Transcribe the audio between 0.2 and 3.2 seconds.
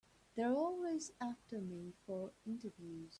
They're always after me for interviews.